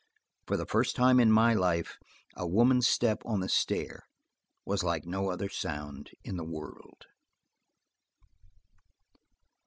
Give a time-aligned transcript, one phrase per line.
[0.47, 1.99] For the first time in my life
[2.35, 4.07] a woman's step on the stair
[4.65, 7.05] was like no other sound in the world.